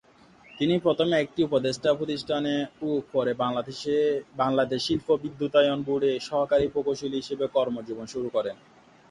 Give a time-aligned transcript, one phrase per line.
[0.59, 2.53] তিনি প্রথমে একটি উপদেষ্টা প্রতিষ্ঠানে
[2.81, 4.83] ও পরে বাংলাদেশ
[4.99, 8.55] পল্লী বিদ্যুতায়ন বোর্ডে সহকারী প্রকৌশলী হিসাবে কর্ম জীবন শুরু করেন।